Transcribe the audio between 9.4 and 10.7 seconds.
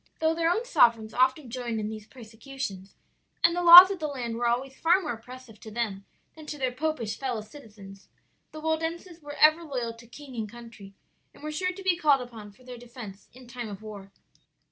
loyal to king and